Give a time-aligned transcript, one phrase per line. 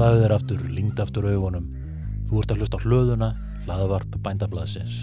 [0.00, 1.64] Slaðu þér aftur, lingd aftur augunum.
[2.24, 3.26] Þú ert að hlusta á hlöðuna,
[3.66, 4.94] hlaðavarp bændablaðsins.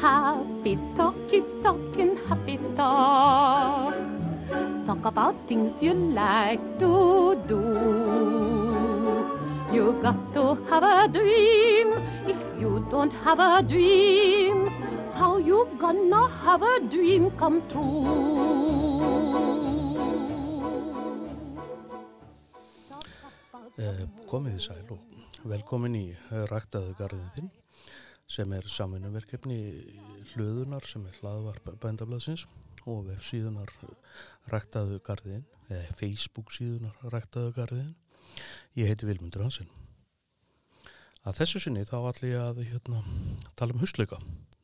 [0.00, 3.92] Happy talky talking happy talk.
[4.88, 7.60] Talk about things you like to do.
[9.68, 11.92] You got to have a dream.
[12.24, 14.72] If you don't have a dream,
[15.12, 18.45] how you gonna have a dream come true?
[23.76, 26.06] Komið þið sæl og velkomin í
[26.48, 27.50] Ræktaðu garðin þinn
[28.26, 29.58] sem er samvinnumverkefni
[30.32, 32.46] hlöðunar sem er hlaðvarp bændablasins
[32.88, 33.68] og vefsíðunar
[34.48, 37.92] Ræktaðu garðin eða Facebook síðunar Ræktaðu garðin
[38.80, 39.68] ég heiti Vilmundur Hansen.
[41.26, 43.02] Að þessu sinni þá allir ég að hérna,
[43.60, 44.22] tala um hustlauka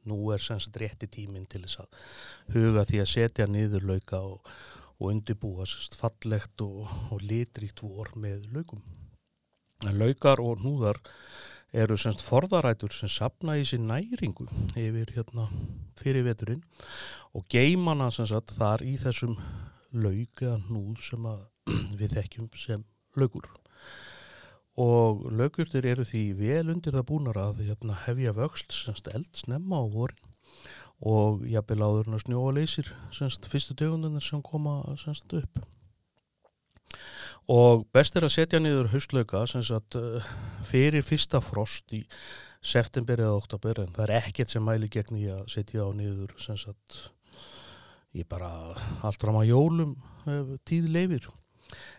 [0.09, 4.41] nú er semst rétti tíminn til þess að huga því að setja niður lauka og,
[4.97, 8.81] og undirbúa semst fallegt og, og litrikt vor með laukum
[9.91, 11.01] laukar og hnúðar
[11.73, 15.49] eru semst forðarætur sem sapna í sér næringu yfir hérna
[15.99, 16.63] fyrir veturinn.
[17.33, 19.39] Og geimana sem sagt þar í þessum
[19.93, 21.29] lauk eða hnúð sem
[22.01, 22.85] við þekkjum sem
[23.17, 23.49] laukur.
[24.83, 29.81] Og laukurtir eru því vel undir það búnar að hérna, hefja vöxt semst eld snemma
[29.81, 30.29] á vorin.
[31.03, 35.65] Og jafnvel áður en að snjóa leysir semst fyrstu dögundunar sem koma semst upp
[37.51, 39.97] og best er að setja niður hauslauka sagt,
[40.69, 42.05] fyrir fyrsta frost í
[42.63, 46.35] september eða oktober en það er ekkert sem mæli gegn í að setja á niður
[46.39, 46.99] sagt,
[48.15, 48.51] í bara
[49.03, 49.97] allt fram á jólum
[50.65, 51.27] tíð leifir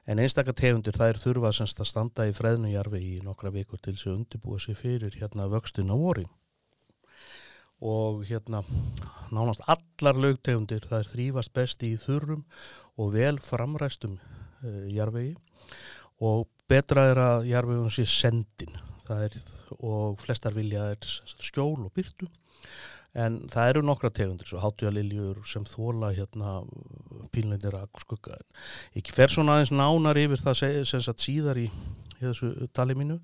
[0.05, 3.95] en einstakar tegundir það er þurfa semst, að standa í freðnujarfi í nokkra vikur til
[3.95, 6.31] þess að undirbúa sig fyrir hérna vöxtun á vorin
[7.83, 8.61] og hérna
[9.33, 12.45] nánast allar lögtegundir það er þrýfast best í þurrum
[12.95, 14.19] og vel framræstum
[14.63, 15.35] uh, jarvegi
[16.23, 18.77] og betra er að jarvegun sé sendin
[19.11, 19.35] er,
[19.83, 21.13] og flestar vilja er
[21.43, 22.29] skjól og byrtu
[23.13, 26.61] en það eru nokkra tegundir svo hátjaliljur sem þóla hérna
[27.33, 28.39] pínleindir að skugga.
[28.97, 33.19] Ekki fer svona aðeins nánar yfir það sem sagt síðar í, í þessu tali mínu.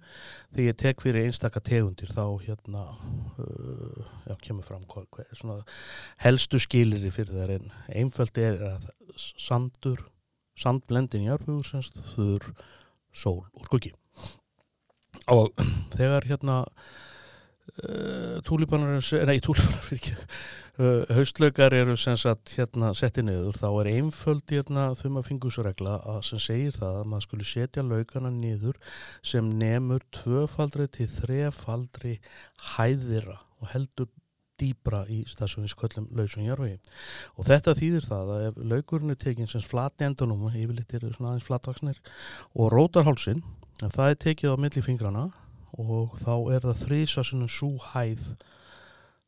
[0.52, 5.42] Þegar ég tek fyrir einstakka tegundir þá hérna uh, já, kemur fram hvað, hvað er
[5.42, 5.60] svona
[6.22, 10.06] helstu skilir fyrir það en einföld er að sandur
[10.60, 12.52] sandblendin jarfugur semst þurr
[13.16, 13.94] sól og skuggi.
[15.32, 15.54] Og
[15.98, 19.00] þegar hérna uh, túlipanar
[19.30, 20.16] nei túlipanar fyrir ekki
[20.80, 26.78] uh, haustlaukar eru sem sagt hérna setti niður þá er einföld hérna þumafingusregla sem segir
[26.78, 28.80] það að maður skulle setja laukana niður
[29.22, 32.18] sem nemur tvöfaldri til þrefaldri
[32.76, 34.10] hæðira og heldur
[34.60, 36.78] dýbra í stafsvöðinsköllum lausum jarvegi
[37.36, 41.34] og þetta þýðir það að ef laukurinn er tekinn sem flati endunum yfirleitt eru svona
[41.34, 42.02] aðeins flatvaksnir
[42.54, 43.44] og rótarhálsin
[43.86, 45.26] ef það er tekið á millifingrana
[45.80, 48.32] og þá er það þrísa svona svo hæð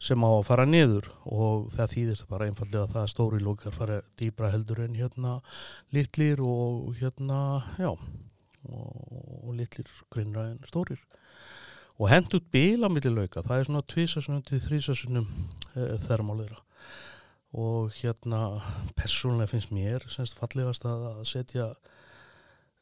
[0.02, 1.08] sem á að fara niður.
[1.30, 5.38] Og það þýðir bara einfallega að það stóri lókar fara dýbra heldur en hérna
[5.94, 11.02] litlir og hérna já og litlir grinnra en stórir
[12.00, 15.28] og hendt út bíl á millilauka það er svona tvísasunum til þrísasunum
[15.76, 16.60] e, þermáliðra
[17.52, 18.62] og hérna
[18.96, 21.68] persónulega finnst mér semst fallegast að setja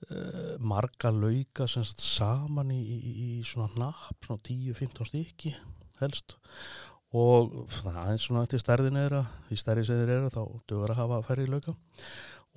[0.05, 5.55] e, marga lauka semst saman í, í, í svona napp, svona 10-15 stykki
[6.03, 6.37] helst.
[7.09, 10.99] Og það er svona eftir stærðin eða í stærri sem þeir eru þá dögur að
[11.01, 11.73] hafa færri lauka.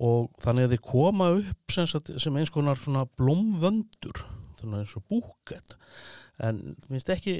[0.03, 1.89] Og þannig að þeir koma upp sem,
[2.21, 4.21] sem eins konar svona blómvöndur
[4.59, 5.73] þannig eins og búkett
[6.41, 7.35] en finnst ekki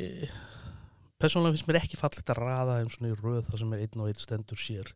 [1.22, 4.04] persónulega finnst mér ekki fallegt að raða þeim svona í röð það sem er einn
[4.04, 4.94] og einn stendur sér.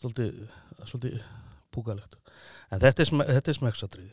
[0.00, 0.42] Svolítið,
[0.88, 1.22] svolítið
[1.70, 2.16] púkalegt.
[2.72, 4.12] En þetta er, þetta smeksatriði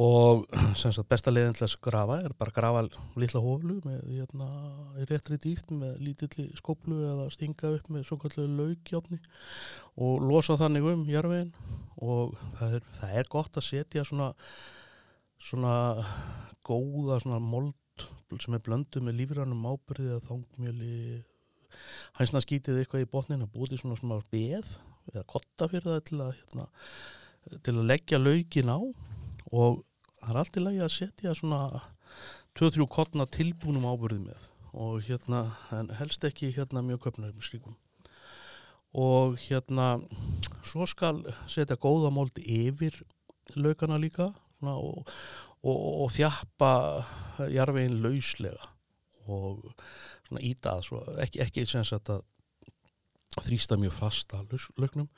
[0.00, 0.46] og
[0.78, 2.82] sagt, besta leiðin til að grafa er bara að grafa
[3.20, 4.46] lilla hóflu með hérna,
[5.10, 9.20] réttri dýft með lítilli skóplu eða stinga upp með svo kallu laugjáfni
[10.00, 11.52] og losa þannig um jarfiðin
[12.00, 14.32] og það er, það er gott að setja svona
[15.42, 15.74] svona
[16.66, 17.74] góða svona mold
[18.40, 20.94] sem er blöndu með lífrannum ábyrði eða þangmjöli.
[22.18, 24.70] Hænsna skítið eitthvað í botnin að búið svona svona beð
[25.12, 26.66] eða kotta fyrir það til að hérna,
[27.66, 28.78] til að leggja laugin á.
[29.52, 29.82] Og
[30.20, 31.60] það er allt í lagi að setja svona
[32.58, 34.48] 2-3 kottna tilbúnum ábyrði með.
[34.72, 35.44] Og hérna
[35.98, 37.76] helst ekki hérna mjög köpnar með slíkum.
[38.96, 39.98] Og hérna
[40.68, 42.96] svo skal setja góða mold yfir
[43.56, 44.30] laugana líka
[44.70, 45.08] og,
[45.62, 46.72] og, og þjappa
[47.50, 48.70] jarfegin lauslega
[49.30, 49.62] og
[50.26, 52.22] svona íta að ekki, ekki sem sagt að
[53.40, 54.42] þrýsta mjög fasta
[54.76, 55.08] lauknum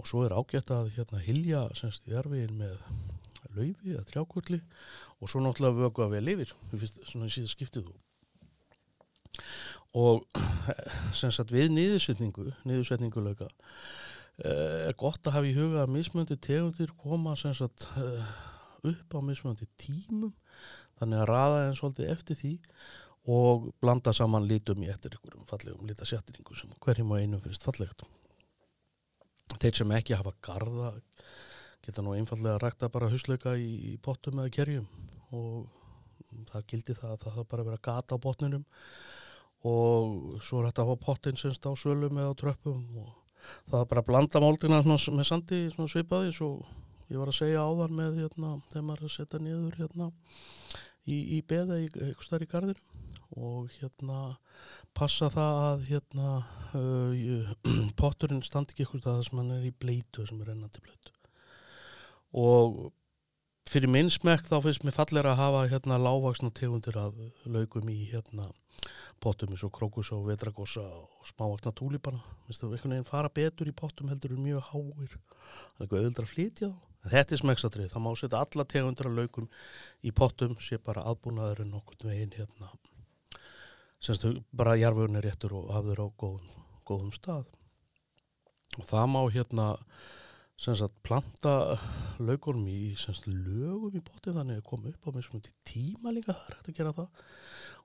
[0.00, 2.78] og svo er ágætt að hérna hilja semst í erfiðin með
[3.56, 4.60] laufi eða trjákvöldi
[5.20, 6.54] og svo náttúrulega vöku að vel yfir
[7.04, 7.90] svona í síðan skiptið
[10.00, 10.24] og
[11.18, 13.50] sem sagt við niðursetningu niðursetningu lauka
[14.44, 18.30] eh, er gott að hafa í huga að mismöndi tegundir koma sem sagt eh,
[18.86, 20.32] upp á mismöndi tímum
[21.00, 22.54] þannig að raða einn svolítið eftir því
[23.30, 28.02] og blanda saman lítum í eftir einhverjum fallegum lítasjættingu sem hverjum og einum finnst fallegt.
[29.60, 30.94] Þeir sem ekki hafa garda
[31.84, 34.88] geta nú einfallega að rækta bara husleika í, pottum eða kerjum
[35.36, 35.68] og
[36.50, 38.66] það gildi það að það þarf bara að vera gata á botninum
[39.70, 43.10] og svo er þetta að hafa pottin semst á sölum eða á tröppum og
[43.70, 46.52] það er bara að blanda moldina með sandi svipaði svo
[47.10, 50.10] ég var að segja áðan með hérna, þegar maður setja niður hérna
[51.06, 53.00] í, í beða eitthvað starf í gardinu
[53.40, 54.20] og hérna
[54.96, 56.30] passa það að hérna
[56.78, 57.52] uh,
[58.00, 61.14] potturinn standi ekki eitthvað það sem hann er í bleitu sem er rennandi bleitu
[62.40, 62.80] og
[63.70, 67.14] fyrir minn smekk þá finnst mér fallir að hafa hérna lágvaksna tegundir af
[67.46, 68.50] laugum í hérna
[69.20, 73.68] pottum eins og krókus og vetragossa og smávakna túlipana minnst það einhvern veginn fara betur
[73.68, 75.18] í pottum heldur er mjög háir.
[75.18, 79.08] Það er eitthvað öðuldra að flytja þá Þetta er smeksatrið, það má setja alla tegundur
[79.08, 79.46] af laukum
[80.04, 82.68] í pottum, sé bara aðbúnaðurinn okkur veginn hérna
[84.00, 84.26] semst
[84.56, 86.52] bara jarfurinn er réttur og hafður á góðum,
[86.88, 87.48] góðum stað.
[88.78, 89.66] Og það má hérna
[90.60, 91.54] semst að planta
[92.20, 96.36] laukurum í semst lögum í potti þannig að koma upp á mjög smundi tíma líka
[96.36, 97.26] það er hægt að gera það.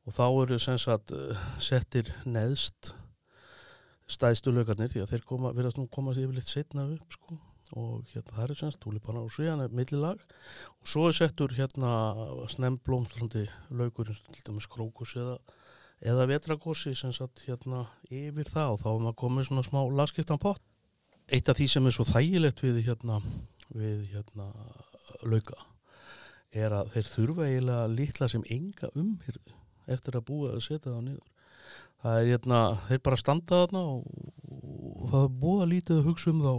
[0.05, 1.15] Og þá eru semst að
[1.63, 2.93] settir neðst
[4.11, 7.39] stæðstu laukarnir því að þeir koma, verðast nú komast yfirleitt setna upp sko
[7.73, 11.55] og hérna það er semst túlipanna og svo hérna er millilag og svo er settur
[11.57, 11.91] hérna
[12.53, 15.39] snemblómstrandi laukurinn til dæmis krókus eða
[16.03, 20.41] eða vetragósi sem satt hérna yfir það og þá er maður komið svona smá lagskiptan
[20.41, 20.61] pott.
[21.31, 23.21] Eitt af því sem er svo þægilegt við hérna,
[23.73, 24.49] við hérna
[25.25, 25.57] lauka
[26.55, 29.55] er að þeir þurfa eiginlega litla sem enga umhyrðu
[29.91, 31.31] eftir að búa að setja það niður.
[32.05, 34.05] Það er hérna, þeir bara standa þarna og,
[34.45, 36.53] og það er búið að lítið að hugsa um þá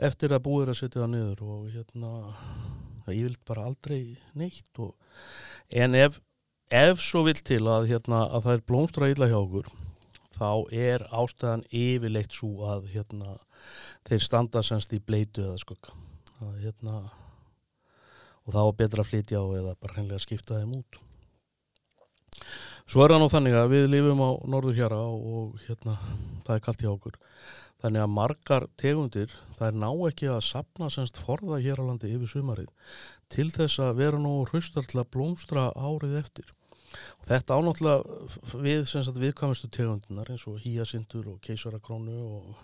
[0.00, 2.14] eftir að búið að setja það niður og hérna
[3.04, 4.00] það yfirlt bara aldrei
[4.38, 4.94] neitt og
[5.82, 6.20] en ef
[6.70, 9.70] ef svo vil til að, hérna, að það er blómstra illa hjá okkur
[10.40, 13.36] þá er ástæðan yfirleitt svo að hérna,
[14.08, 15.92] þeir standa semst í bleitu eða skugga.
[16.38, 16.96] Það, hérna,
[18.46, 21.00] og þá er betra að flytja á eða bara hreinlega skipta þeim út.
[22.90, 25.98] Svo er það nú þannig að við lifum á norður hjara og hérna,
[26.46, 27.20] það er kallt hjá okkur
[27.80, 32.12] þannig að margar tegundir það er ná ekki að sapna semst forða hér á landi
[32.12, 32.70] yfir sumarið
[33.32, 36.48] til þess að vera nú hraustartla blómstra árið eftir.
[37.20, 42.56] Og þetta ánáttúrulega við viðkvæmustu tegundunar eins og híasindur og keisarakrónu og,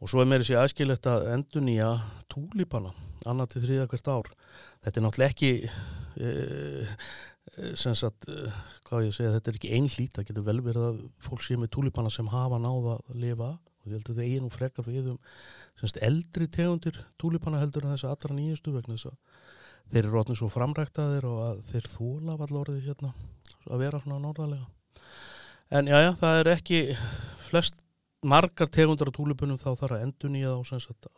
[0.00, 1.90] og svo er mér þessi aðskilett að endur nýja
[2.32, 2.94] túlipana
[3.28, 4.32] annað til þriða hvert ár.
[4.86, 5.52] Þetta er náttúrulega ekki
[6.16, 6.32] e,
[7.54, 8.48] e e,
[8.88, 11.74] hvað ég segja, þetta er ekki einlít það getur vel verið að fólk sé með
[11.76, 13.52] túlipana sem hafa náða að lifa
[13.84, 15.18] og ég held að þetta einu frekar við um
[15.80, 19.18] semst eldri tegundir túlipana heldur en þess að allra nýjastu vegna þess að
[19.92, 23.12] þeir eru rótni svo framræktaðir og að þeir þóla vallorðið hérna
[23.70, 24.66] að vera svona norðalega
[25.74, 26.80] en já já það er ekki
[27.48, 27.84] flest
[28.24, 31.12] margar tegundar á túlupunum þá þarf að endur nýja þá sem sagt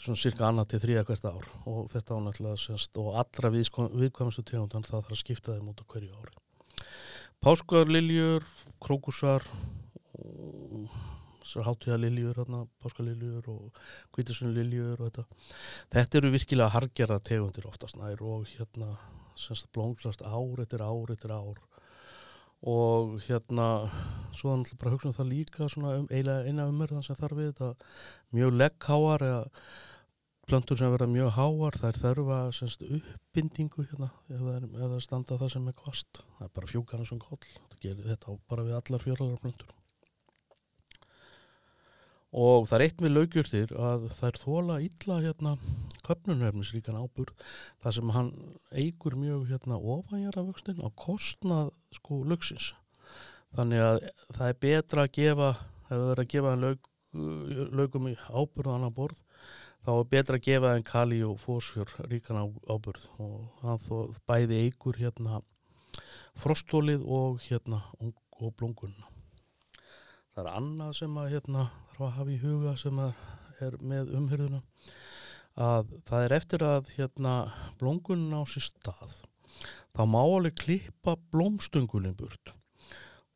[0.00, 1.48] svona cirka annað til þrija hvert ár.
[1.70, 5.90] Og þetta ánæglega semst og allra viðkvæmastu tegundan það þarf að skipta þeim út á
[5.92, 6.36] hverju ári.
[7.44, 8.46] Páskarliljur,
[8.82, 9.44] krókusar
[11.54, 12.40] hátíðaliljur
[12.82, 13.80] páskarliljur og
[14.16, 15.24] kvítisunliljur og þetta.
[15.94, 18.92] Þetta eru virkilega hargerða tegundir oftast nær og hérna
[19.36, 21.58] semst blómsast ár eftir ár eftir ár.
[22.66, 23.90] Og hérna
[24.34, 27.74] svo þannig bara hugsa um það líka um, eina umverðan sem þarf við þetta
[28.34, 29.44] mjög leggháar eða
[30.46, 35.76] plöntur sem verða mjög háar þær þarfa semst uppbindingu hérna eða, standa það sem er
[35.80, 37.40] kvast það er bara fjúkarnar sem koll
[37.82, 39.74] þetta þetta bara við allar fjörðarar plöntur
[42.36, 45.52] og það er eitt með laugjurðir að það er þóla illa hérna
[46.06, 47.32] köpnunarefnisríkan ábúr
[47.82, 48.32] þar sem hann
[48.76, 52.74] eigur mjög hérna ofanjaraföxtin á kostnað sko luksins
[53.56, 54.02] þannig að
[54.36, 56.90] það er betra að gefa ef það er að gefa laug,
[57.80, 59.22] laugum í ábúrðu annar borð
[59.86, 63.96] þá er betra að gefa en kali og fósfjör ríkan ábúrð og hann þó
[64.28, 65.40] bæði eigur hérna
[66.36, 69.08] frostólið og hérna og blungunna
[70.34, 72.98] það er annað sem að hérna þarf að hafa í huga sem
[73.64, 74.58] er með umhyrðuna
[75.56, 77.34] að það er eftir að hérna
[77.80, 79.14] blóngunin á sér stað
[79.96, 82.52] þá má alveg klippa blómstungulinn burt.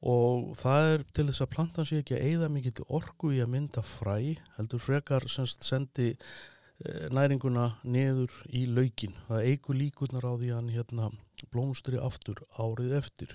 [0.05, 3.53] Og það er til þess að plantan sé ekki að eigða mikið orku í að
[3.55, 4.17] mynda fræ
[4.59, 10.69] heldur frekar semst sendi eh, næringuna niður í laukin það eigur líkurnar á því að
[10.75, 11.09] hérna
[11.53, 13.33] blómstri aftur árið eftir.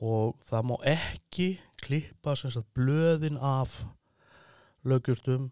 [0.00, 1.50] Og það má ekki
[1.84, 2.36] klippa
[2.72, 3.84] blöðin af
[4.84, 5.50] lögjurtum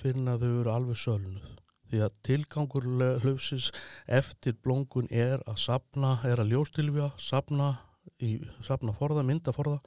[0.00, 1.48] að þau eru alveg sölnuð.
[1.90, 2.86] Því að tilgangur
[3.20, 3.70] hlöfsis
[4.06, 7.74] eftir blóngun er að sapna, er að ljóstilvja, sapna
[8.22, 9.80] í sapna forða, mynda forða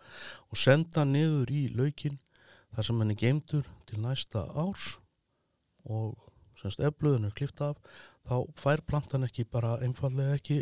[0.50, 2.20] og senda niður í laukin
[2.74, 4.98] þar sem henni geimtur til næsta árs
[5.84, 6.16] og
[6.60, 7.78] semst ef blöðun er klift af
[8.30, 10.60] þá fær plantan ekki bara einfallega ekki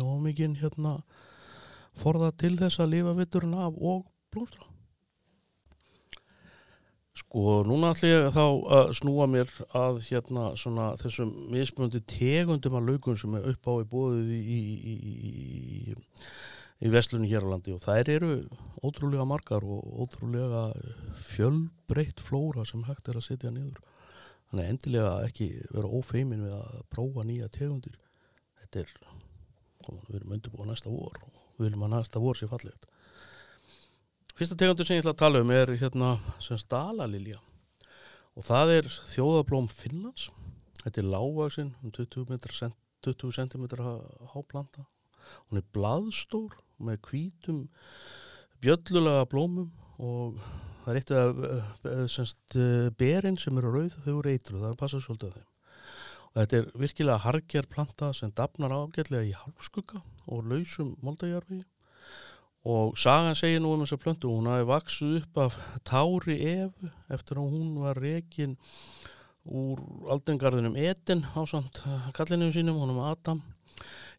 [0.00, 0.98] nóg mikið hérna
[2.00, 4.73] forða til þess að lifa vitturinn af og blómstra
[7.14, 8.44] Sko, núna ætlum ég þá
[8.74, 13.72] að snúa mér að hérna svona þessum mismöndi tegundum að laugum sem er upp á
[13.78, 14.94] í bóðið í, í,
[15.30, 16.24] í,
[16.82, 18.30] í vestlunni hér á landi og þær eru
[18.82, 20.64] ótrúlega margar og ótrúlega
[21.28, 23.78] fjölbreytt flóra sem hægt er að setja niður.
[24.50, 27.94] Þannig endilega ekki vera ófeimin við að prófa nýja tegundir.
[28.58, 28.90] Þetta er,
[30.08, 32.90] við erum undirbúið næsta vor og við viljum að næsta vor sé fallið.
[34.34, 36.06] Fyrsta tegundur sem ég ætla að tala um er hérna
[36.42, 37.36] sem stalalilja
[38.34, 40.24] og það er þjóðablóm Finnlands.
[40.80, 42.70] Þetta er lágvaksinn um 20, metra,
[43.06, 43.68] 20 cm
[44.32, 44.82] háplanta.
[45.46, 47.60] Hún er blaðstór með hvítum
[48.58, 49.68] bjöllulega blómum
[50.02, 50.40] og
[50.82, 52.56] það er eitt af semst
[52.98, 55.50] berinn sem eru rauð þau eru eitru, það er að passa svolítið að þeim.
[56.26, 61.62] Og þetta er virkilega harkjar planta sem dafnar ágætlega í halvskugga og lausum moldajarfi
[62.64, 67.40] og sagan segir nú um þessa plöntu hún hafi vaksuð upp af Tári Efu eftir
[67.40, 68.56] að hún var rekin
[69.44, 69.82] úr
[70.14, 71.82] aldingarðinum Eden á samt
[72.16, 73.42] kallinu sínum, honum Adam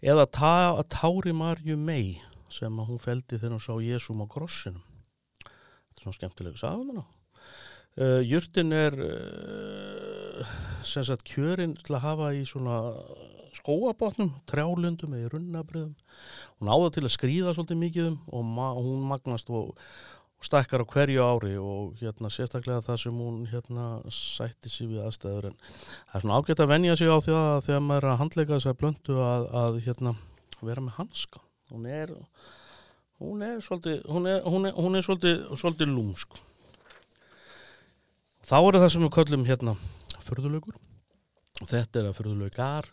[0.02, 2.22] eða tá, Tári Marju Mei
[2.54, 4.84] sem hún feldi þegar hún sá Jésum á grossinum.
[5.42, 7.06] Þetta er svona skemmtilega sagum hana
[7.98, 10.54] uh, Jurtin er uh,
[10.86, 12.78] sem sagt kjörin til að hafa í svona
[13.60, 15.96] skóabotnum, trjálundum eða runnabriðum.
[16.60, 20.84] Hún áða til að skrýða svolítið mikið um og ma hún magnast og, og stækkar
[20.84, 25.58] á hverju ári og hérna sérstaklega það sem hún hérna sætti sér við aðstæður en
[25.66, 28.56] það er svona ágætt að venja sig á því að þegar maður er að handleika
[28.58, 30.16] þess að blöndu að, að hérna
[30.62, 31.44] vera með hanska.
[31.74, 32.12] Hún er,
[33.22, 36.42] hún er svolítið, hún er, hún er, hún er svolítið, svolítið lúmsk.
[38.46, 39.74] Þá er það sem við köllum hérna
[40.26, 40.76] förðulegur
[41.64, 42.90] og þetta er að förðulegar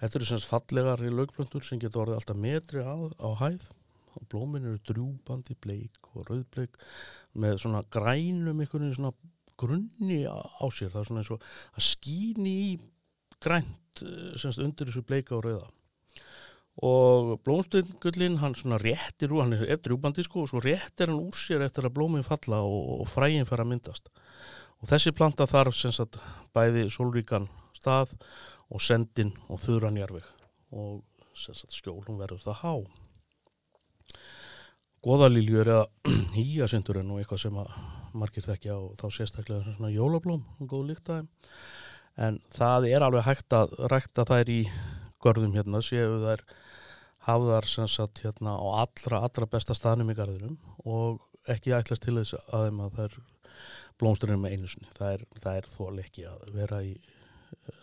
[0.00, 3.66] Þetta eru semst fallegar í lögblöndur sem getur orðið alltaf metri á, á hæð
[4.16, 6.78] og blómin eru drjúbandi bleik og rauðbleik
[7.40, 9.12] með svona grænum einhvern veginn svona
[9.60, 10.40] grunni á,
[10.72, 10.88] sér.
[10.92, 11.44] Það er svona eins og
[11.76, 12.70] að skýni í
[13.44, 15.68] grænt eh, semst undir þessu bleika og rauða.
[16.86, 21.36] Og blómstungullin hann svona réttir úr, hann er drjúbandi sko og svo réttir hann úr
[21.36, 24.08] sér eftir að blómin falla og, og fræin fer að myndast.
[24.80, 26.22] Og þessi planta þarf semst að
[26.56, 28.14] bæði sólríkan stað
[28.70, 30.26] og sendin og þurranjarvig
[30.70, 31.02] og
[31.34, 32.74] sagt, skjól hún verður það há.
[35.00, 37.60] Góðalíljur eða hýjasindur er nú eitthvað sem
[38.20, 41.30] margir þekkja og þá sérstaklega svona jólablóm, góð líktæðum
[42.20, 44.60] en það er alveg hægt að rækta þær í
[45.22, 46.44] görðum hérna séu þær
[47.26, 50.56] hafðar sem sagt hérna á allra, allra besta staðnum í garðinum
[50.88, 53.16] og ekki ætlast til þess að þeim að þær
[54.00, 54.88] blómsturinn með einu sinni.
[54.96, 56.94] Það er, er þól ekki að vera í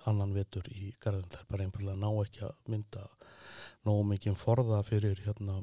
[0.09, 3.07] annan vetur í garðin er bara einfallega ná ekki að mynda
[3.87, 5.61] nóg mikið forða fyrir hérna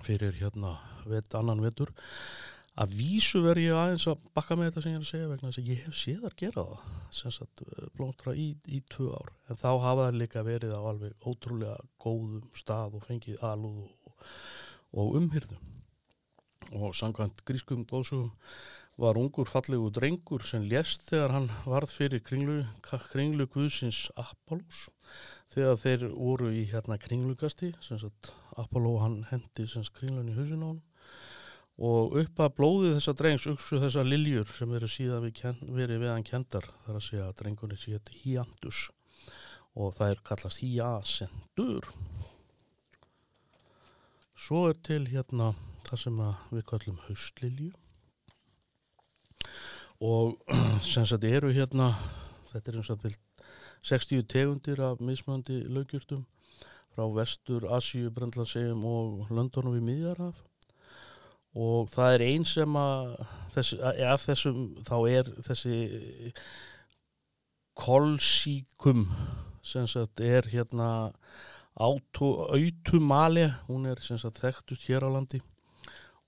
[0.00, 0.76] fyrir hérna
[1.06, 1.92] vet, annan vetur.
[2.80, 5.48] Að vísu verð ég aðeins að bakka með þetta sem ég er að segja vegna
[5.50, 6.84] þess að ég hef séðar gera það
[7.18, 9.28] sem sagt eh, blómstra í, í tvö ár.
[9.52, 14.30] En þá hafa það líka verið á alveg ótrúlega góðum stað og fengið alúð og,
[14.96, 15.68] og umhyrðum
[16.80, 18.32] og sangvænt grískum góðsugum
[19.00, 24.88] var ungur fallegu drengur sem lést þegar hann varð fyrir kringlu, kringlu Guðsins Apollos.
[25.52, 27.72] Þegar þeir voru í hérna kringlugasti
[28.56, 30.82] Apollo hann hendi kringlun í hausin á hann
[31.82, 36.02] og upp að blóði þessa drengs uksu þessa liljur sem eru síðan við ken, verið
[36.02, 38.82] við hann kendar þar að segja að drengunni sé þetta híandus
[39.72, 41.88] og það er kallast híasendur
[44.36, 45.52] svo er til hérna
[45.88, 46.20] það sem
[46.52, 47.72] við kallum haustlilju
[50.02, 50.36] og
[50.92, 51.92] sem sagt eru hérna
[52.50, 53.06] þetta er eins og
[53.82, 56.24] 60 tegundir af mismandi laugjurtum
[56.92, 60.42] frá vestur, Asju, Brendlandsegum og Londonum við miðjarhaf
[61.52, 63.14] og það er einn sem að
[63.54, 63.78] þessi,
[64.08, 65.78] af þessum þá er þessi
[67.78, 69.06] kolsíkum
[69.62, 70.90] sem sagt er hérna
[71.74, 75.40] autumali, hún er sem sagt þekktust hér á landi.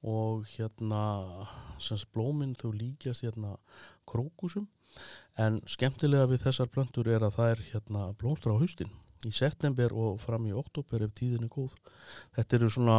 [0.05, 1.03] Og hérna
[1.79, 3.57] sem sagt blóminn þau líkjast hérna
[4.09, 4.69] krókusum
[5.41, 8.93] en skemmtilega við þessar plöntur er að það er hérna blómstra á haustin
[9.25, 11.75] í september og fram í oktober ef tíðin er góð.
[12.37, 12.99] Þetta eru svona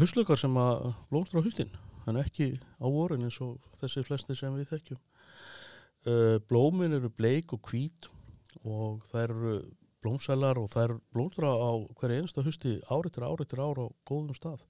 [0.00, 1.70] hauslökar sem að blómstra á haustin
[2.10, 5.02] en ekki á vorin eins og þessi flesti sem við þekkjum.
[6.00, 8.08] Uh, blómin eru bleik og hvít
[8.64, 9.54] og það eru
[10.00, 13.88] blómsælar og það eru blómstra á hverja einsta husti árið til árið til ára á
[14.08, 14.62] góðum stað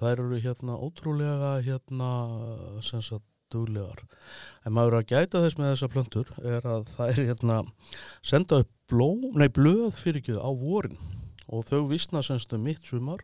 [0.00, 2.10] það eru hérna ótrúlega hérna
[2.84, 4.02] sem sagt duglegar.
[4.66, 7.60] En maður að gæta þess með þessa plöntur er að er hérna
[8.24, 10.98] senda upp blóm, nei blöð fyrir ekki á vorin.
[11.46, 13.22] Og þau vissna semstu um mitt sumar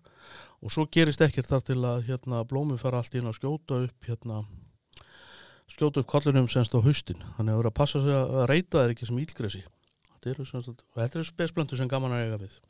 [0.63, 4.07] og svo gerist ekkert þar til að hérna blómi fara allt inn að skjóta upp
[4.07, 4.45] hérna
[5.73, 7.19] skjóta upp kollunum semst á haustin.
[7.39, 9.65] Þannig að það verður að passa sig að reyta þeir ekki sem ílgresi.
[10.13, 12.61] Þetta eru semst og þetta eru spesblöndur sem gaman að eiga við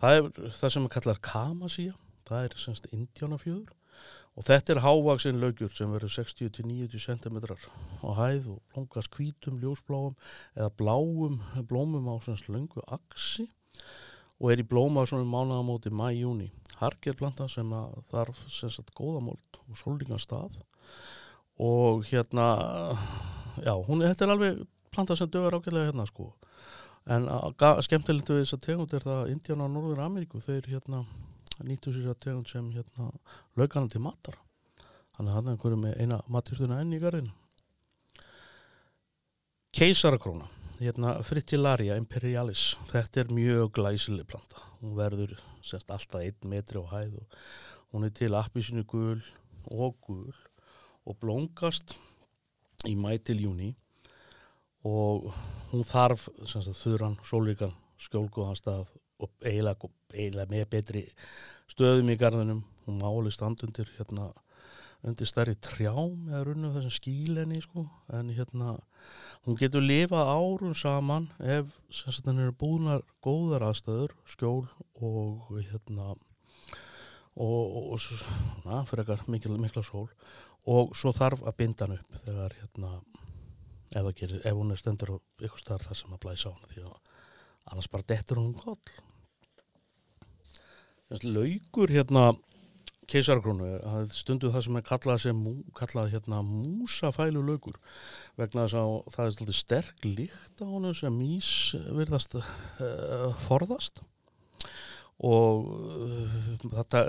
[0.00, 1.96] það er það sem að kallar kamasía
[2.28, 3.72] það er semst indjánafjöður
[4.34, 10.16] og þetta er hávaksinn laugjur sem verður 60-90 cm á hæð og blómgast hvítum, ljósbláum
[10.56, 11.38] eða bláum
[11.70, 13.46] blómum á svona slöngu aksi
[14.40, 16.50] og er í blóma svona mánagamóti mæjúni.
[16.80, 17.70] Hark er planta sem
[18.10, 20.58] þarf sem sagt góðamóld og sólringastað
[21.62, 22.48] og hérna
[23.62, 26.32] já, hún þetta er alveg planta sem dögur ágæðlega hérna sko
[27.04, 27.28] en
[27.84, 31.04] skemmtilegt við þess að tegund er það Indiana og Norður Ameríku, þeir hérna
[31.64, 33.10] nýttu sér að tegund sem hérna
[33.58, 34.38] laugana til matar.
[35.14, 37.34] Þannig að það er einhverju með eina matjúrtuna enn í garðinu
[39.74, 40.46] Keisarakróna
[40.78, 42.76] hérna Fritillaria Imperialis.
[42.90, 44.62] Þetta er mjög glæsileg planta.
[44.80, 47.38] Hún verður semst alltaf einn metri á hæð og
[47.94, 49.22] hún er til appisinu gul
[49.70, 50.34] og gul
[51.04, 51.96] og blóngast
[52.86, 53.72] í mæ til júni
[54.84, 55.30] og
[55.72, 56.28] hún þarf
[56.82, 57.74] þurran sólvíkan
[58.04, 58.86] skjólgóðan stað
[59.22, 61.04] og eiginlega, eiginlega með betri
[61.72, 62.64] stöðum í garðinum.
[62.84, 64.28] Hún máli standundir hérna
[65.04, 67.86] undir stærri trjám eða runnu þessum skílenni sko.
[68.12, 68.76] En hérna
[69.44, 74.64] hún getur lifað árun saman ef sagt, hann eru búinar góðar aðstæður skjól
[75.00, 76.14] og hérna
[77.34, 80.08] og, og svona fyrir mikil, mikla sól.
[80.64, 82.94] Og svo þarf að binda hann upp þegar hérna
[83.94, 86.96] ef, gerir, ef hún er stendur á ykkur starf þar sem að blæsa á að
[87.72, 88.80] annars bara dettur hún koll.
[91.24, 92.32] Laugur hérna
[93.10, 93.68] keisarkrónu,
[94.16, 95.40] stundu það sem er kallað sem
[95.76, 97.76] kallað hérna músafælu laugur
[98.40, 101.50] vegna þess að það er svolítið sterk líkt á hann sem mís
[101.98, 104.00] virðast uh, forðast.
[105.24, 107.04] Og uh, þetta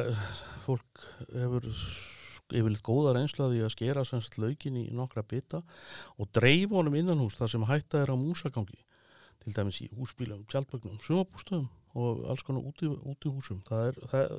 [0.67, 1.71] fólk hefur
[2.53, 5.63] yfirleitt góða reynslaði að skera semst laugin í nokkra bita
[6.19, 8.77] og dreif honum innan hús þar sem hætta er á músagangi.
[9.41, 13.61] Til dæmis í húsbílum, tjaldbögnum, sumabústöðum og alls konar út í, út í húsum.
[13.67, 14.31] Það er, það,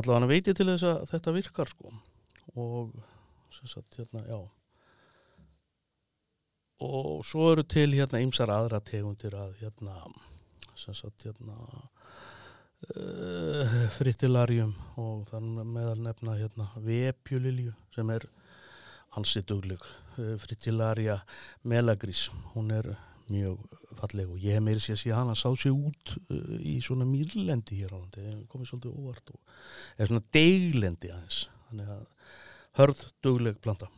[0.00, 1.94] allavega veiti til þess að þetta virkar sko.
[2.60, 2.92] Og
[3.56, 4.40] sem sagt hérna, já.
[6.82, 9.96] Og svo eru til hérna ymsar aðra tegundir að hérna
[10.78, 11.56] sem sagt hérna
[12.90, 18.26] uh, frittilarjum og þannig meðal nefna hérna vepjulilju sem er
[19.16, 19.82] hansi dugleg.
[20.18, 21.20] Uh, frittilarja
[21.68, 22.92] melagrís hún er
[23.32, 23.60] mjög
[24.00, 27.06] falleg og ég hef meiri sér að sé hana sá sér út uh, í svona
[27.08, 29.56] mýrlendi hér á landi, komið svolítið óvart og
[29.96, 31.44] er svona deiglendi aðeins.
[31.68, 32.06] Þannig að
[32.80, 33.88] hörð dugleg planta.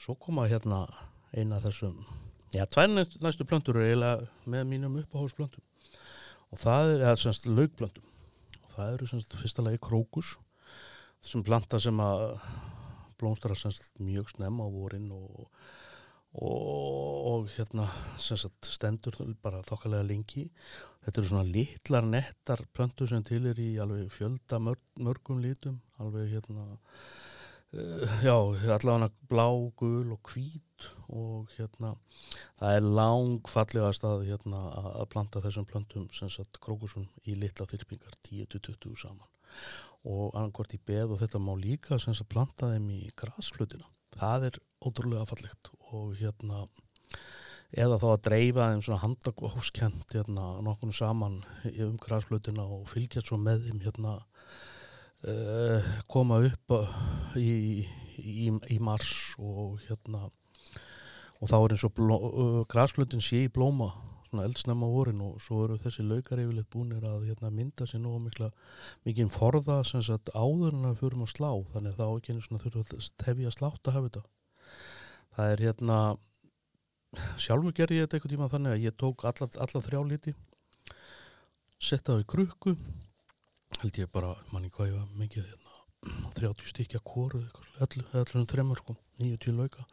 [0.00, 0.86] Svo koma hérna
[1.36, 1.98] eina þessum
[2.50, 5.69] já, tvær næstu plöntur er eiginlega með mínum uppáhásplöntum
[6.50, 8.06] og það er, eða semst laugplöntum
[8.60, 10.36] og það eru semst fyrsta lagi krókus
[11.20, 12.24] þessum planta sem að
[13.20, 15.50] blómstara semst mjög snemma á vorin og
[16.38, 17.88] og, og hérna
[18.22, 20.46] sagt, stendur bara þokkalega lengi.
[21.04, 25.80] Þetta eru svona litlar nettar plöntur sem til er í alveg fjölda mörg, mörgum lítum
[26.00, 28.36] alveg hérna uh, já,
[28.76, 29.48] allavega blá,
[29.80, 31.92] gul og hvít og hérna
[32.60, 34.60] það er langfallega stað hérna
[34.94, 39.26] að planta þessum plöntum sem sagt krókusum í litla þyrpingar 10-20 saman.
[40.06, 43.88] Og annarkort í beð og þetta má líka sem sagt planta þeim í grasflutina.
[44.16, 46.64] Það er ótrúlega fallegt og hérna
[47.70, 53.38] eða þá að dreifa þeim svona handagóskent hérna nokkurnu saman um græsflutina og fylgja svo
[53.38, 54.16] með þeim hérna
[55.30, 56.74] uh, koma upp
[57.38, 57.86] í,
[58.18, 60.28] í, í mars og hérna
[61.40, 63.90] og þá er eins og uh, græsflutin sé í blóma
[64.30, 68.12] svona eldsnæma vorin og svo eru þessi laukar yfirleitt búinir að hérna, mynda sér nú
[68.22, 68.52] mikla
[69.08, 71.50] mikið forða sem sagt áður en að fyrir maður slá.
[71.72, 74.28] Þannig að þá ekki einu svona þurfa að tefja slátt að hafa þetta
[75.36, 75.98] það er hérna
[77.40, 80.34] sjálfur gerði ég þetta einhvern tíma þannig að ég tók alla, alla þrjá liti
[81.80, 82.74] setta það í krukku
[83.80, 85.76] held ég bara, manni hvað ég var mikið hérna,
[86.38, 87.42] 30 stykja kóru
[87.80, 89.84] allir um þremur sko 90 lauka,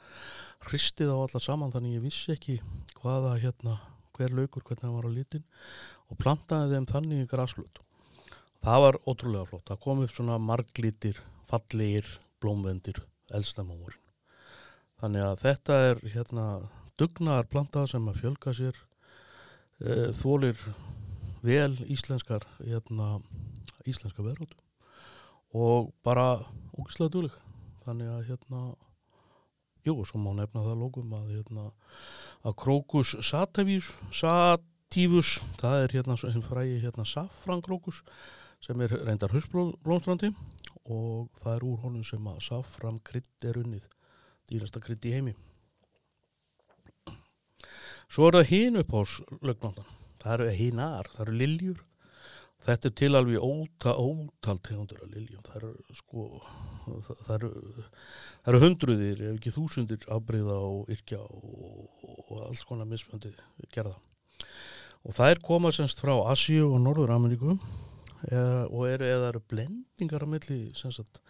[0.69, 2.59] hristið á alla saman þannig ég vissi ekki
[3.01, 3.77] hvaða hérna,
[4.17, 5.45] hver laukur, hvernig það var á litin
[6.07, 7.83] og plantaði þeim þannig í grasflut
[8.63, 9.67] það var ótrúlega flott.
[9.69, 12.09] Það kom upp svona marglitir fallegir,
[12.41, 12.99] blómvendir
[13.33, 14.03] eldstamómurinn
[15.01, 16.45] þannig að þetta er hérna
[16.97, 18.77] dugnaðar planta sem að fjölga sér
[19.79, 20.57] e, þólir
[21.45, 23.19] vel íslenskar hérna,
[23.85, 24.57] íslenska verðrótu
[25.57, 26.41] og bara
[26.73, 27.37] ógislega dúlik
[27.85, 28.63] þannig að hérna
[29.87, 31.65] jú, svo má nefna það lókum að hérna
[32.45, 38.03] að Krokus sativus sativus, það er hérna sem fræði hérna safrankrókus
[38.63, 40.31] sem er reyndar husblómstrandi
[40.87, 43.85] og það er úr honum sem að safram krydd er unnið
[44.47, 45.35] dýrasta krydd í heimi.
[48.07, 49.01] Svo er það hín upp á
[49.43, 51.83] lögnandan það eru hínar, það eru liljur
[52.65, 55.43] þetta er til alveg óta, ótal tegundur af liljum.
[55.45, 56.25] Það eru sko
[56.87, 57.51] það, eru,
[58.43, 63.33] það eru hundruðir ef ekki þúsundir afbreyða og yrkja og, og alls konar mismöndi
[63.73, 63.95] gerða.
[65.07, 67.53] Og það er komað semst frá Asíu og Norður Ameríku
[68.27, 71.21] eða, og eru eða eru blendingar á milli semst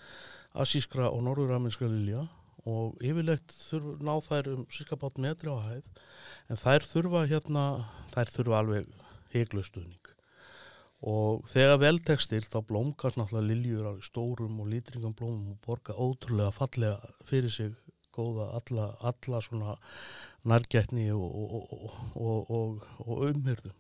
[0.58, 2.26] asískra og Norður Ameríska lilja.
[2.68, 5.86] Og yfirlegt þurf, ná þær um cirka bát metri á hæð
[6.52, 7.63] en þær þurfa hérna,
[8.12, 8.90] þær þurfa alveg
[9.32, 10.07] heiklustuðning
[11.06, 16.54] og þegar veltekstil þá blómkast náttúrulega liljur á stórum og lítringum blómum og borga ótrúlega
[16.56, 17.76] fallega fyrir sig
[18.18, 19.76] góða alla, alla svona
[20.44, 21.36] nærgætni og,
[22.16, 23.74] og, og, og umhyrðu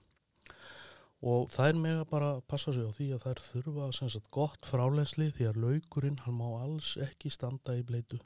[1.27, 5.49] og þær mega bara passa sig á því að þær þurfa sagt, gott frálensli því
[5.49, 8.19] að laukurinn hann má alls ekki standa í bleitu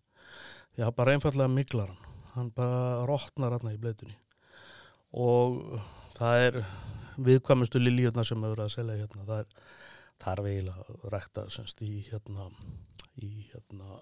[0.76, 4.16] því að bara einfallega miklar hann hann bara rótnar hann í bleitunni
[5.12, 5.80] og
[6.16, 6.60] það er
[7.18, 9.56] viðkvæmustu lilíuna sem hefur að selja hérna það er,
[10.22, 12.48] það er vegilega rækta semst í hérna
[13.22, 14.00] í hérna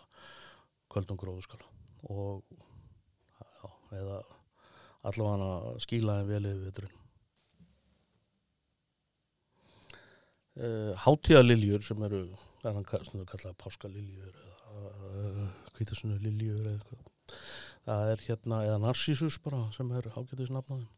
[0.89, 1.65] kvöldum gróðuskala
[2.09, 3.69] og já,
[3.99, 4.21] eða
[5.09, 6.97] allavega að skýla þeim vel yfir viturinn
[10.59, 12.23] uh, eh, Háttíðaliljur sem eru
[12.61, 15.43] sem eru kallað páskaliljur eða uh,
[15.77, 17.05] kvítasunni liljur eða eitthvað.
[17.89, 20.89] Það er hérna, eða Narcissus bara sem er ágættisnafnaði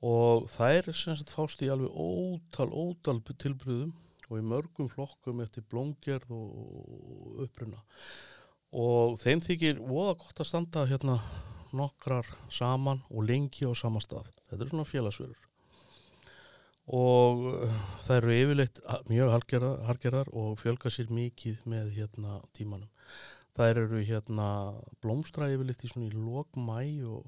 [0.00, 3.92] og er sem sagt fást í alveg ótal, ótal tilbröðum
[4.30, 7.82] og í mörgum flokkum eftir blóngerð og uppruna.
[8.70, 11.18] Og þeim þykir voða gott að standa hérna
[11.74, 14.30] nokkrar saman og lengi á sama stað.
[14.48, 15.46] Þetta er svona félagsverður
[16.90, 17.74] og eh,
[18.06, 19.34] það eru yfirleitt mjög
[19.86, 22.90] hargerðar og fjölga sér mikið með hérna tímanum.
[23.54, 24.48] Það eru hérna
[25.02, 27.26] blómstra yfirleitt í svona í lok mæ og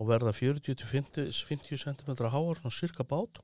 [0.00, 3.40] og verða 40-50 cm háar, svona cirka bát.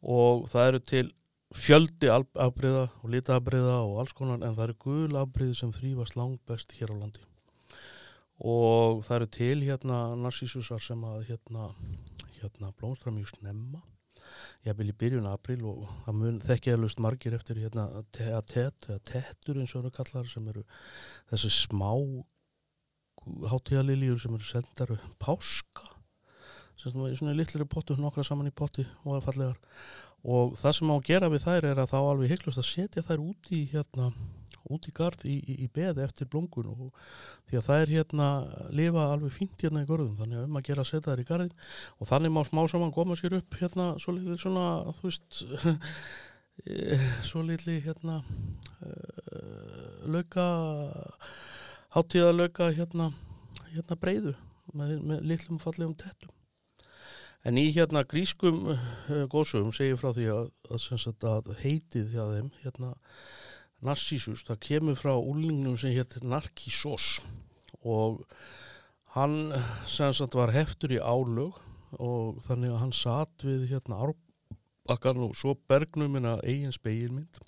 [0.00, 1.08] Og það eru til
[1.50, 6.40] fjöldi afbreyða og litaafbreyða og alls konar en það eru gul afbreyði sem þrýfast langt
[6.48, 7.26] best hér á landi.
[8.40, 11.68] Og það eru til hérna narsísusar sem að hérna,
[12.40, 13.82] hérna blómstra mjög snemma.
[14.64, 19.84] Ég vil í byrjun april og það mun þekkjaðlust margir eftir hérna tettur eins og
[19.88, 20.64] það kallar sem eru
[21.32, 21.90] þessi smá
[23.50, 25.88] hátíðaliljur sem eru sendar páska
[26.80, 29.58] sem er svona í litlir potu, nokkra saman í poti og er fallegar.
[30.24, 33.04] Og það sem á að gera við þær er að þá alveg heiklust að setja
[33.04, 34.08] þær út í hérna
[34.70, 36.80] út í gard í, í, í beði eftir blóngun og
[37.48, 38.28] því að það er hérna
[38.76, 41.28] lifa alveg fínt hérna í gorðum þannig að um að gera að setja þær í
[41.30, 41.54] gardin
[41.96, 44.66] og þannig má smá saman koma sér upp hérna svo litli svona
[44.98, 45.40] þú veist
[47.30, 50.46] svo litli hérna uh, lauka
[51.94, 53.10] hátíðalöka hérna,
[53.72, 54.34] hérna breyðu
[54.76, 56.30] með, með litlum fallegum tettum.
[57.46, 58.80] En í hérna grískum uh,
[59.32, 62.92] góðsögum segir frá því að, að, að heitið því að þeim hérna
[63.80, 67.14] Narsísus, það kemur frá úrlingnum sem héttir Narkísos
[67.80, 68.20] og
[69.14, 69.54] hann
[69.88, 71.56] sem sagt var heftur í álög
[71.96, 77.40] og þannig að hann satt við hérna árbakkan og svo bergnum minna eigin speilmynd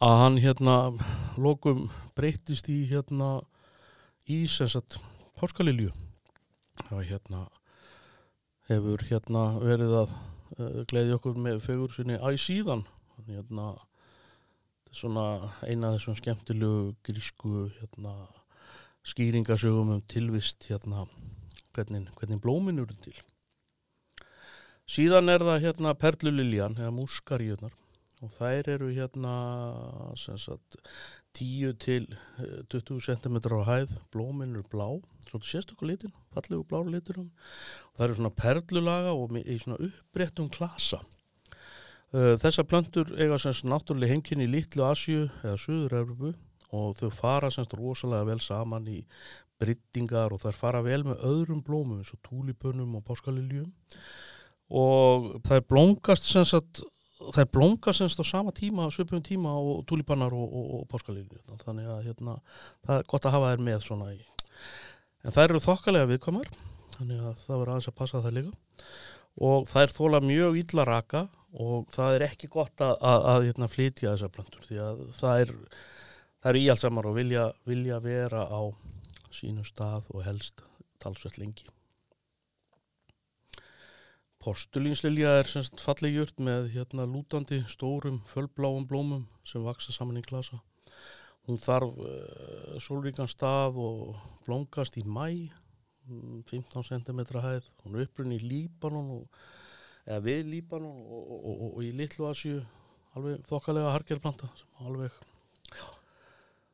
[0.00, 0.74] að hann hérna
[1.36, 3.42] lokum breytist í hérna
[4.24, 4.96] í sensat
[5.36, 5.90] páskalilju
[6.86, 7.40] það hérna
[8.70, 12.86] hefur hérna verið að uh, eh, gleyði okkur með fegur sinni æsíðan
[13.26, 13.74] hérna
[14.90, 15.26] svona
[15.68, 18.14] eina þessum skemmtilegu grísku hérna
[19.04, 21.04] skýringasögum um tilvist hérna
[21.76, 23.14] hvernig, hvernig blómin eru til.
[24.90, 27.76] Síðan er það hérna perluliljan eða múskarjöðnar
[28.20, 29.34] og þær eru hérna
[30.16, 30.76] sagt,
[31.38, 32.08] 10 til
[32.42, 34.88] eh, 20 cm á hæð, blómin eru blá,
[35.28, 41.00] svolítið sérstöku litin, fallegu bláru litur það eru svona perlulaga og í svona uppréttum klasa.
[42.10, 46.32] Uh, þessar plöntur eiga semst náttúrulega heimkynni í Lítlu Asju eða Suður-Európu
[46.74, 49.04] og þau fara semst rosalega vel saman í
[49.62, 53.68] bryttingar og þær fara vel með öðrum blómum eins og túlipönum og páskaliljum.
[54.74, 56.82] Og þær blómgast semst að
[57.36, 61.90] þær blómgast semst á sama tíma, svipum tíma og túlipannar og, og, og páskaliljum þannig
[61.92, 62.36] að hérna,
[62.86, 64.20] það er gott að hafa þær með svona í
[65.24, 66.50] en þær eru þokkalega viðkomar
[66.96, 68.88] þannig að það verður aðeins að passa það líka
[69.50, 71.24] og þær þóla mjög illa raka
[71.60, 75.44] og það er ekki gott að, að, að hérna, flytja þessar plöntur því að það
[75.44, 75.52] er,
[76.40, 78.60] það er íhaldsamar og vilja, vilja vera á
[79.34, 80.62] sínum stað og helst
[81.00, 81.68] talsvett lengi.
[84.40, 90.22] Postulínslilja er semst falleg jurt með hérna lútandi stórum fölbláum blómum sem vaksa saman í
[90.24, 90.56] klasa.
[91.44, 95.50] Hún þarf uh, sólríkan stað og blómgast í mæ,
[96.08, 97.68] mm, 15 cm hæð.
[97.84, 99.44] Hún er upprunni í Líbanon og,
[100.06, 102.62] eða við Líbanon og, og, og, í Littlu Asju
[103.12, 105.20] alveg þokkalega hargerplanta sem alveg
[105.68, 105.84] já.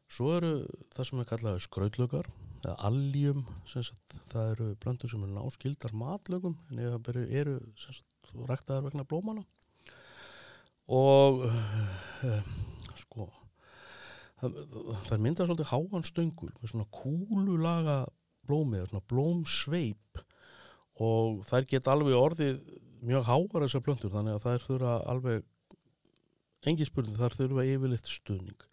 [0.07, 0.55] Svo eru
[0.95, 2.31] það sem er kallað skrautlögar
[2.67, 9.07] eða alljum, það eru blöndur sem eru náskildar matlögum en eru, eru sagt, ræktaðar vegna
[9.07, 9.47] blómana
[10.93, 12.51] og uh,
[12.99, 13.29] sko
[14.41, 14.61] það,
[15.09, 17.99] það myndar svolítið háan stöngul með svona kúlulaga
[18.47, 20.23] blómi eða svona blómsveip.
[21.03, 22.63] Og þær geta alveg orðið
[23.07, 25.45] mjög háar þessar blöndur þannig að þær þurfa alveg
[26.67, 28.65] engi spurning þar þurfa yfirleitt stuðning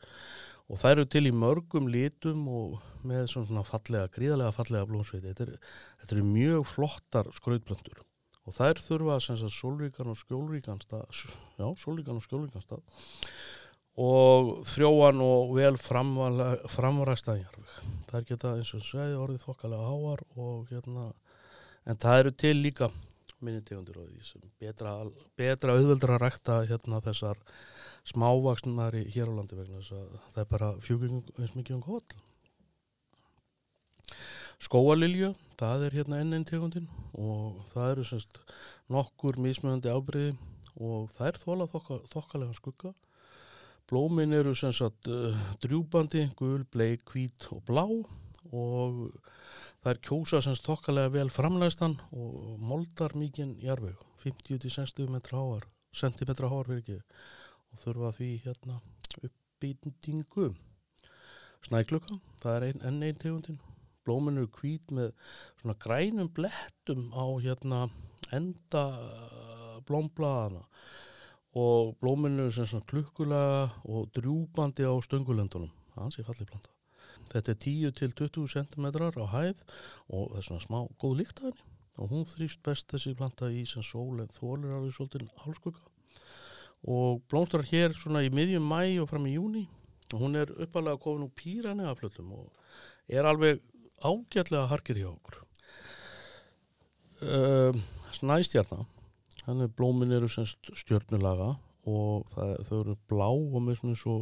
[0.71, 5.47] og þær eru til í mörgum litum og með svona fallega, gríðarlega fallega blómsveiti þetta,
[5.49, 5.73] er,
[6.08, 8.04] eru mjög flottar skrautblöndur
[8.43, 11.06] og þær þurfa sem sagt sólríkan og skjólríkan stað
[11.60, 12.84] já, sólríkan og skjólríkan stað.
[14.04, 17.76] Og frjóan og vel framræsta jarfið
[18.10, 21.12] þær geta eins og segja orðið þokkalega háar og hérna
[21.86, 22.89] en það eru til líka
[23.43, 24.95] minni tegundir og því sem betra,
[25.38, 27.39] betra auðveldra að rækta hérna þessar
[28.07, 32.15] smávaksnari hér á landi vegna þess að það er bara fjúkingum eins mikið um hóll.
[34.63, 36.89] Skóalilju, það er hérna enn einn tegundin
[37.19, 38.41] og það eru semst
[38.91, 40.35] nokkur mismöðandi ábreyði
[40.79, 42.93] og það er þóla þokka, þokkalega skugga.
[43.89, 48.99] Blómin eru semst uh, drjúbandi, gul, bleik, hvít og blá og
[49.83, 56.51] það er kjósa semst þokkalega vel framlæstan og moldar mikinn jarveg, 50-60 metra háar, centimetra
[56.51, 56.99] háar ekki
[57.73, 58.79] og þurfa því hérna
[59.25, 60.49] uppbýtingu
[61.63, 63.59] snækluka, það er ein, enn einn tegundin.
[64.03, 65.13] Blómin eru hvít með
[65.62, 67.86] svona grænum blettum á hérna
[68.36, 68.83] enda
[69.88, 70.63] blómblaðana
[71.59, 75.71] og blómin eru sem svona klukkulega og drjúbandi á stöngulendunum.
[75.93, 76.73] Það er fallið planta.
[77.31, 78.86] Þetta er 10 til 20 cm
[79.23, 79.63] á hæð
[80.09, 81.69] og það er svona smá góð líkt að henni.
[82.01, 85.92] Og hún þrýst best þessi planta í sem sól en þólir alveg svolítið hálskugga
[86.83, 89.67] og blómstrar hér svona í miðjum mæ og fram í júni
[90.13, 92.49] og hún er uppalega komin úr pýrani af flöllum og
[93.07, 93.61] er alveg
[94.03, 95.39] ágætlega harkir hjá okkur.
[97.23, 97.71] Uh,
[98.13, 98.85] Snæstjarnar
[99.47, 101.53] hann er blómin eru stjörnulaga
[101.89, 104.17] og það, þau eru blá og með svona svo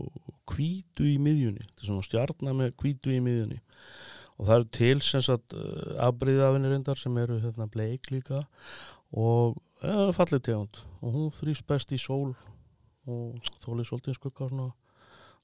[0.50, 1.68] kvítu í miðjunni.
[1.68, 3.60] Þetta er svona stjarnar með kvítu í miðjunni.
[4.40, 8.42] Og það eru til semst að uh, afbreyðafinir reyndar sem eru hérna bleik líka.
[9.14, 10.82] Og uh, fallið tegund.
[11.02, 12.34] Og hún þrýst best í sól
[13.10, 14.70] og þólið svolítið skugga svona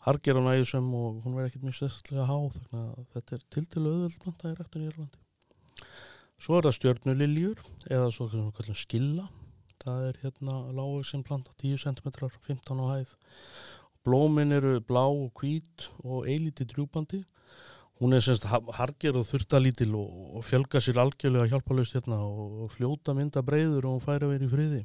[0.06, 3.66] harger á næjusum og hún verður ekkert mjög sérstlega há þannig að þetta er til
[3.66, 5.24] til auðvöld planta í rættun í Írlandi.
[6.38, 9.26] Svo er það stjörnuliljur eða svo kallum skilla.
[9.82, 12.12] Það er hérna lágvegsin planta 10 cm
[12.46, 13.16] 15 á hæð.
[14.06, 17.24] Blómin eru blá og hvít og eilítið drjúbandi
[17.98, 23.44] hún er semst harger og þurftalítil og, fjölga sér algjörlega hjálpalust hérna og fljóta mynda
[23.46, 24.84] breyður og hún færi að vera í friði.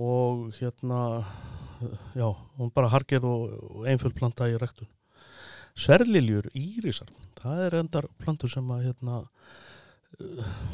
[0.00, 1.00] Og hérna
[2.14, 4.88] já, hún bara harger og, einföld planta í rektun
[5.78, 7.10] Sverliljur, írisar
[7.40, 9.20] það er endar plantur sem að hérna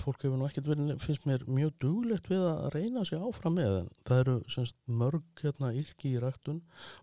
[0.03, 3.75] fólk hefur nú ekkert verið finnst mér mjög duglegt við að reyna sig áfram með
[3.83, 6.63] en það eru semst mörg hérna yrki í rektun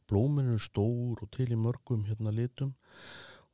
[0.09, 2.73] blómin eru stór og til í mörgum hérna litum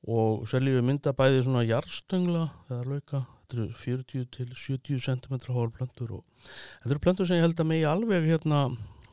[0.07, 5.73] og Sverliljur mynda bæði svona jarstöngla eða lauka, þetta eru 40 til 70 cm hór
[5.75, 8.61] plantur og þetta eru plantur sem ég held að megi alveg hérna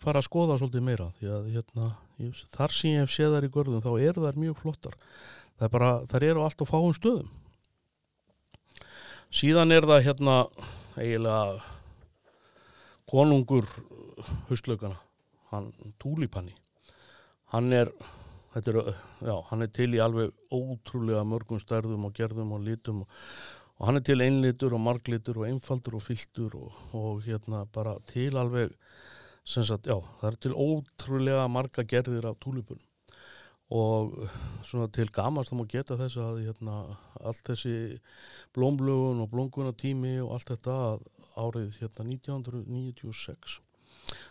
[0.06, 1.88] fara að skoða svolítið meira því að hérna,
[2.22, 4.98] ég, þar sem ég hef séð þær í görðum þá eru þær mjög flottar.
[5.56, 7.32] Það er bara, þær eru allt á fáum stöðum.
[9.34, 10.36] Síðan er það hérna
[10.94, 11.64] eiginlega
[13.10, 13.66] konungur
[14.46, 15.00] höstlaugana
[15.50, 15.72] hann
[16.02, 16.54] túlipanni.
[17.50, 17.90] Hann er
[18.56, 18.78] er,
[19.20, 23.22] já, hann er til í alveg ótrúlega mörgum stærðum og gerðum og litum og,
[23.76, 27.96] og hann er til einlitur og marglitur og einfaldur og fylltur og, og hérna bara
[28.08, 28.72] til alveg
[29.46, 32.80] sagt, já, það er til ótrúlega marga gerðir af túlipun
[33.76, 34.14] og
[34.62, 36.74] svona til gamast þá má geta þess að hérna,
[37.18, 37.98] allt þessi
[38.54, 40.76] blómblögun og blómgunatími og allt þetta
[41.36, 43.58] árið hérna 1996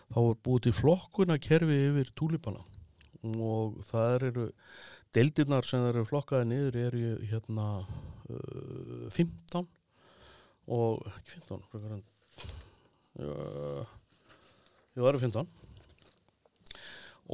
[0.08, 2.64] þá er búið til flokkuna kerfi yfir túlipana
[3.22, 4.46] og það eru
[5.16, 9.66] deildirnar sem eru flokkaði niður eru hérna uh, 15
[10.66, 12.02] og ekki 15 frekar en
[13.16, 13.30] jú,
[14.96, 15.46] það eru 15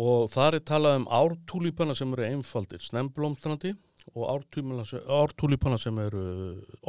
[0.02, 3.74] og þar er talað um ártúlipana sem eru einfaldir snemblómstrandi
[4.16, 6.24] og ártúlipana sem, eru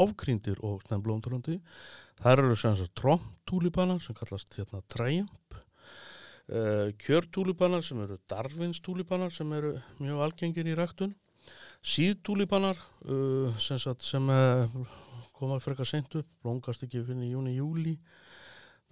[0.01, 1.60] ofkríndir og snemblómstrandi
[2.21, 5.60] þar eru sem sagt trómtúlipana sem kallast hérna træjump
[6.47, 11.13] kjörtúlipanar sem eru darvinstúlipanar sem eru mjög algengir í ræktun.
[11.84, 12.77] Síðtúlipanar
[13.08, 14.67] uh, sem, sagt, sem uh,
[15.36, 17.97] koma frekar seint upp blóngast ekki fyrir júni, júli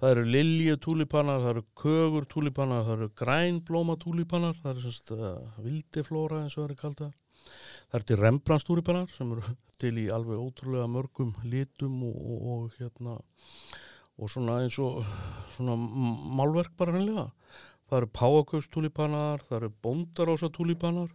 [0.02, 6.64] það eru liljutúlipanar það eru kögurtúlipanar það eru grænblómatúlipanar það eru uh, vildiflóra eins og
[6.64, 12.02] það eru kallta það eru til rembrandstúlipanar sem eru til í alveg ótrúlega mörgum litum
[12.10, 13.16] og, og, og hérna
[14.22, 15.02] og svona eins og
[15.56, 15.76] svona
[16.38, 17.30] málverk bara hennilega
[17.90, 21.10] það eru páaköpstúlipanar það eru bóndarósatúlipanar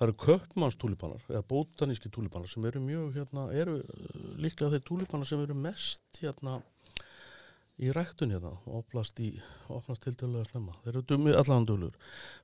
[0.00, 3.80] það eru köpmannstúlipanar eða bótaníski túlipanar sem eru mjög hérna, eru
[4.40, 6.58] líklega þeir túlipanar sem eru mest hérna
[7.80, 9.30] í ræktun hérna, opnast í
[9.72, 11.94] opnast til dölulega slemma, þeir eru dummi allan dölur,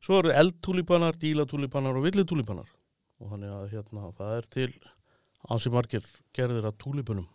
[0.00, 2.70] svo eru eldtúlipanar dílatúlipanar og villitúlipanar.
[3.20, 4.70] Og þannig að hérna það er til
[5.52, 7.28] ansi margir gerðir af túlipunum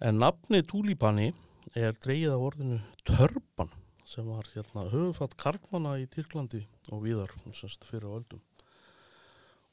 [0.00, 1.30] en nafni túlipani
[1.78, 3.70] er dreigið af orðinu törpan
[4.08, 8.42] sem var hérna höfufatt karlmanna í Tyrklandi og viðar semst fyrir öldum.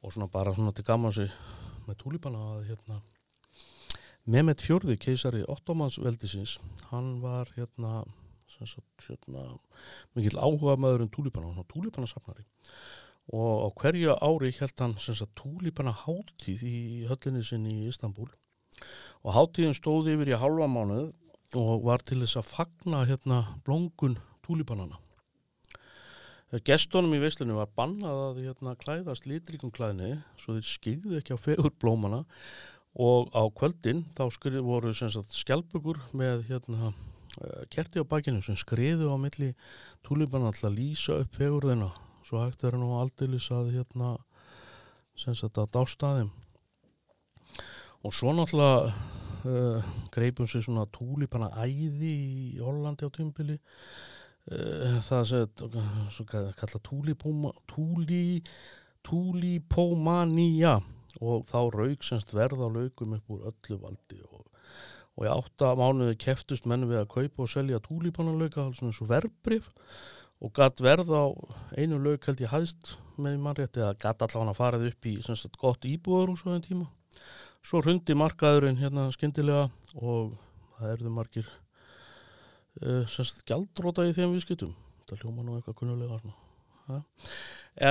[0.01, 1.29] Og svona bara svona til gaman sig
[1.87, 3.01] með túlipana að hérna
[4.29, 6.59] Mehmet Fjörði, keisari Ottomans veldisins,
[6.91, 8.03] hann var hérna,
[9.07, 9.45] hérna
[10.13, 12.45] mikill áhuga maður um túlipana, hann var túlipanasafnari
[13.33, 14.95] og á hverju ári held hann
[15.37, 16.77] túlipana hátíð í
[17.09, 18.29] höllinni sinni í Istanbul
[19.21, 21.11] og hátíðin stóði yfir í halva mánuð
[21.59, 24.99] og var til þess að fagna hérna blóngun túlipanana.
[26.67, 31.39] Gestunum í veislunum var bannað að hérna, klæðast litrikum klæðni svo þeir skigðu ekki á
[31.39, 32.25] fegur blómana
[32.91, 36.91] og á kvöldin þá skrið, voru skjálpugur með hérna,
[37.39, 39.53] eh, kerti á bakinu sem skriðu á milli
[40.03, 41.93] túlipanna alltaf lýsa upp fegur þeina
[42.27, 44.17] svo hægt er nú aldeilis að hérna,
[45.23, 46.31] að dástaðum
[48.01, 48.91] og svo náttúrulega
[49.45, 57.53] uh, greipum sér svona túlipanna æði í Hollandi á tímbili uh, það sem kalla túlipóma
[57.69, 58.41] túli
[59.05, 60.79] túlipómanía
[61.19, 64.21] og þá raug semst verð á laugum upp úr öllu valdi.
[64.31, 64.45] Og,
[65.17, 69.09] og í átta mánuði keftust menn við að kaupa og selja túlipannalauka alls svona svo
[69.09, 69.69] verbrif
[70.41, 71.25] og gatt verð á
[71.77, 75.85] einu laug held ég hæðst með mannrétti að gatt allavega farið upp í semst gott
[75.85, 76.87] íbúður úr svo en tíma
[77.65, 79.67] svo hrundi markaðurinn hérna skindilega
[79.99, 80.33] og
[80.77, 81.49] það erðu margir
[82.81, 84.73] uh, semst gjaldróta í þeim viðskiptum.
[85.01, 87.01] Þetta hljóma nú eitthvað kunnulega ja.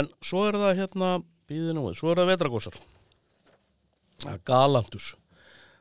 [0.01, 1.15] en svo er það hérna
[1.51, 2.81] býðið nú, svo er það vetragósar
[4.47, 5.15] galandus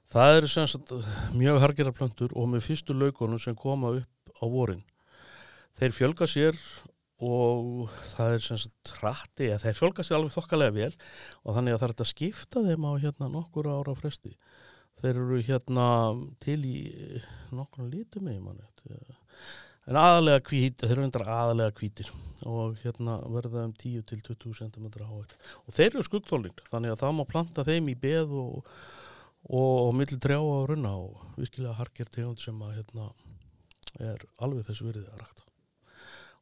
[0.10, 0.94] það eru semst
[1.38, 4.82] mjög harkirarplöntur og með fyrstu laukonum sem koma upp á vorin.
[5.80, 6.58] Þeir fjölga sér
[7.20, 10.92] og það er sem sagt rætti að þeir fjölga sér alveg þokkalega vel.
[11.44, 14.36] Og þannig að það er að skipta þeim á hérna nokkur ára fresti.
[15.00, 15.88] Þeir eru hérna
[16.44, 16.78] til í
[17.56, 18.64] nokkur lítum með mann
[19.90, 22.12] en aðalega hvít þeir eru undra aðalega hvítir.
[22.46, 25.36] Og hérna verða um 10 til 20 cm háir.
[25.66, 28.72] Og þeir eru skuggþóling þannig að það má planta þeim í beð og,
[29.50, 33.12] og, og millir trjá á runna og virkilega harkir tegund sem að hérna
[33.98, 35.49] er alveg þessu verið að rækta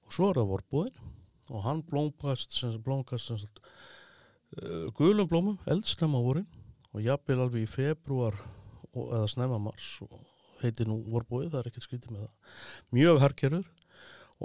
[0.07, 0.99] og svo er það vorbúðin
[1.51, 2.75] og hann blómkast uh,
[4.95, 6.47] gulum blómum eldsnæma vorin.
[6.95, 8.37] Og jafnvel alveg í februar
[8.95, 10.15] og, eða snæma mars og
[10.63, 12.55] heitir nú vorbúið, það er ekkert skritið með það.
[12.95, 13.67] Mjög harkerur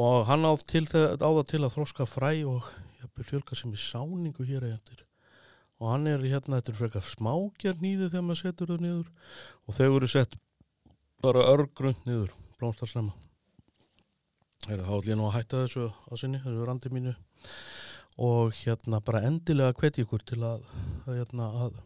[0.03, 2.69] og hann áð það til að þróska fræ og
[3.01, 5.07] jafnvel fjölka sem í sáningu hér eftir.
[5.81, 9.11] Og hann er hérna, þetta er frekar smákjar nýði þegar maður setur þau niður.
[9.67, 10.39] Og þau eru sett
[11.25, 13.22] bara örgrund niður blómstarsnæma
[14.67, 17.15] þá ætlum ég nú að hætta þessu á sinni, þessu randi mínu.
[18.23, 20.67] Og hérna bara endilega hveti ykkur til að,
[21.07, 21.81] að hérna að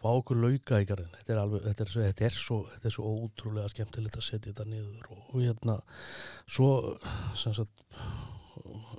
[0.00, 2.94] fá okkur lauka í garðin þetta er alveg, þetta er, þetta er svo þetta er
[2.94, 5.76] svo ótrúlega skemmtilegt að setja þetta niður og, og hérna
[6.48, 6.68] svo
[7.36, 7.82] sagt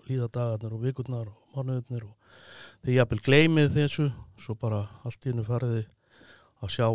[0.09, 2.37] líða dagarnir og vikurnar og mánuðurnir og
[2.85, 4.07] þið jafnvel gleymið þessu
[4.41, 5.83] svo bara allt í hennu fariði
[6.61, 6.87] að sjá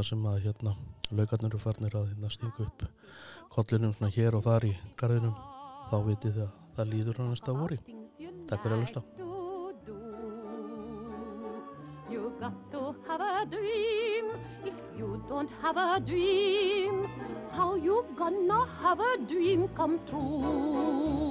[0.00, 0.72] það sem að hérna
[1.12, 2.84] laugarnir eru farnir að hérna stinga upp
[3.52, 5.34] kollinum svona hér og þar í garðinum
[5.90, 7.78] þá vitið þið að það líður á næsta vori
[8.50, 9.00] Takk fyrir að hlusta.
[12.10, 14.32] You got to have a dream.
[14.66, 17.06] If you don't have a dream,
[17.52, 21.30] how you gonna have a dream come true?